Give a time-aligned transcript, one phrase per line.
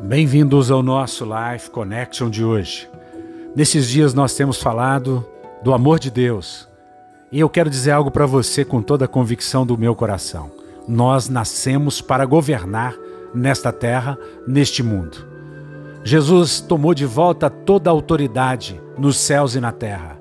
[0.00, 2.88] Bem-vindos ao nosso Life Connection de hoje.
[3.56, 5.26] Nesses dias nós temos falado
[5.60, 6.68] do amor de Deus
[7.32, 10.52] e eu quero dizer algo para você com toda a convicção do meu coração.
[10.86, 12.94] Nós nascemos para governar
[13.34, 14.16] nesta terra,
[14.46, 15.26] neste mundo.
[16.04, 20.16] Jesus tomou de volta toda a autoridade nos céus e na terra.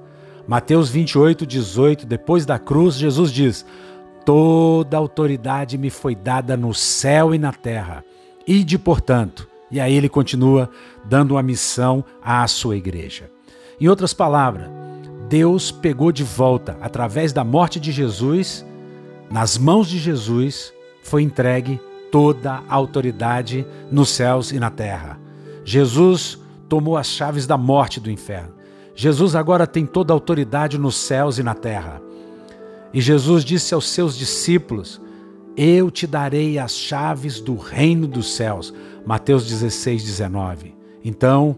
[0.48, 3.64] Mateus 28, 18, depois da cruz, Jesus diz:
[4.26, 8.04] Toda autoridade me foi dada no céu e na terra.
[8.48, 9.48] Ide, portanto.
[9.70, 10.70] E aí ele continua
[11.06, 13.30] dando uma missão à sua igreja.
[13.80, 14.70] Em outras palavras,
[15.28, 18.66] Deus pegou de volta, através da morte de Jesus,
[19.30, 21.80] nas mãos de Jesus, foi entregue
[22.12, 25.20] toda a autoridade nos céus e na terra.
[25.66, 28.54] Jesus tomou as chaves da morte do inferno.
[28.96, 32.02] Jesus agora tem toda a autoridade nos céus e na terra.
[32.94, 35.02] E Jesus disse aos seus discípulos:
[35.58, 38.72] Eu te darei as chaves do reino dos céus.
[39.04, 40.76] Mateus 16, 19.
[41.04, 41.58] Então,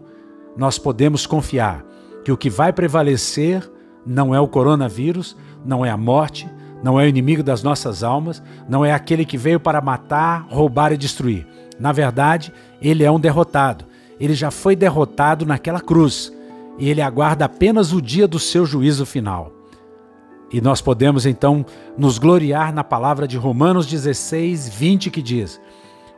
[0.56, 1.84] nós podemos confiar
[2.24, 3.70] que o que vai prevalecer
[4.06, 6.48] não é o coronavírus, não é a morte,
[6.82, 10.92] não é o inimigo das nossas almas, não é aquele que veio para matar, roubar
[10.92, 11.46] e destruir.
[11.78, 13.84] Na verdade, ele é um derrotado.
[14.18, 16.32] Ele já foi derrotado naquela cruz
[16.78, 19.59] e ele aguarda apenas o dia do seu juízo final.
[20.52, 21.64] E nós podemos então
[21.96, 25.60] nos gloriar na palavra de Romanos 16, 20, que diz: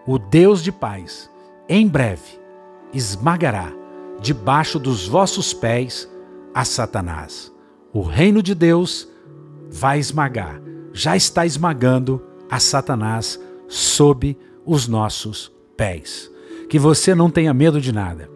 [0.07, 1.31] O Deus de paz,
[1.69, 2.41] em breve,
[2.95, 3.73] esmagará
[4.21, 6.09] debaixo dos vossos pés
[6.55, 7.53] a Satanás.
[7.93, 9.09] O reino de Deus
[9.71, 10.61] vai esmagar,
[10.93, 13.39] já está esmagando a Satanás
[13.69, 16.31] sob os nossos pés.
[16.71, 18.31] Que você não tenha medo de nada,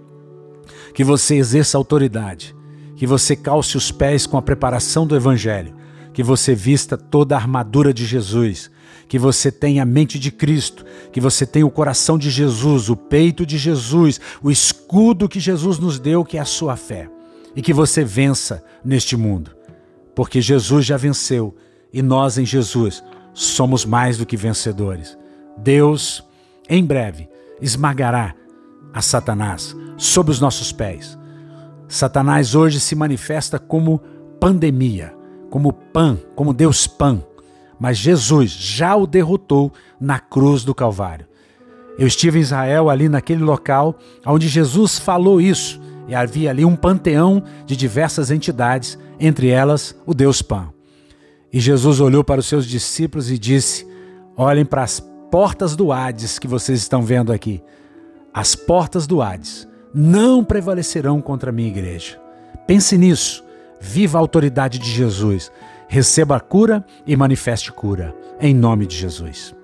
[0.92, 2.54] que você exerça autoridade,
[2.96, 5.74] que você calce os pés com a preparação do Evangelho,
[6.16, 8.70] que você vista toda a armadura de Jesus,
[9.06, 12.96] que você tenha a mente de Cristo, que você tenha o coração de Jesus, o
[12.96, 17.10] peito de Jesus, o escudo que Jesus nos deu, que é a sua fé,
[17.54, 19.54] e que você vença neste mundo,
[20.14, 21.54] porque Jesus já venceu
[21.92, 25.18] e nós em Jesus somos mais do que vencedores.
[25.58, 26.24] Deus,
[26.66, 27.28] em breve,
[27.60, 28.34] esmagará
[28.90, 31.18] a Satanás sob os nossos pés.
[31.86, 33.98] Satanás hoje se manifesta como
[34.40, 35.14] pandemia
[35.50, 37.22] como Pan, como Deus Pan,
[37.78, 41.26] mas Jesus já o derrotou na cruz do Calvário.
[41.98, 46.76] Eu estive em Israel, ali naquele local onde Jesus falou isso, e havia ali um
[46.76, 50.68] panteão de diversas entidades, entre elas o Deus Pan.
[51.52, 53.86] E Jesus olhou para os seus discípulos e disse:
[54.36, 57.62] Olhem para as portas do Hades que vocês estão vendo aqui.
[58.32, 62.20] As portas do Hades não prevalecerão contra a minha igreja.
[62.66, 63.42] Pense nisso.
[63.80, 65.50] Viva a autoridade de Jesus.
[65.88, 68.14] Receba a cura e manifeste cura.
[68.40, 69.54] Em nome de Jesus.